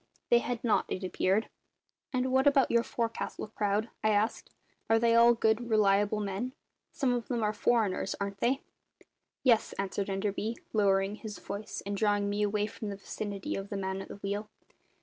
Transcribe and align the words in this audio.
They 0.31 0.39
had 0.39 0.63
not, 0.63 0.85
it 0.91 1.03
appeared. 1.03 1.47
"And 2.11 2.31
what 2.31 2.47
about 2.47 2.71
your 2.71 2.81
forecastle 2.81 3.49
crowd?" 3.49 3.91
I 4.03 4.09
asked. 4.09 4.49
"Are 4.89 4.97
they 4.97 5.13
all 5.13 5.35
good, 5.35 5.69
reliable 5.69 6.19
men? 6.19 6.53
Some 6.91 7.13
of 7.13 7.27
them 7.27 7.43
are 7.43 7.53
foreigners, 7.53 8.15
aren't 8.19 8.39
they?" 8.39 8.61
"Yes," 9.43 9.73
answered 9.73 10.09
Enderby, 10.09 10.57
lowering 10.73 11.17
his 11.17 11.37
voice 11.37 11.83
and 11.85 11.95
drawing 11.95 12.31
me 12.31 12.41
away 12.41 12.65
from 12.65 12.89
the 12.89 12.95
vicinity 12.97 13.55
of 13.55 13.69
the 13.69 13.77
man 13.77 14.01
at 14.01 14.07
the 14.07 14.15
wheel. 14.15 14.49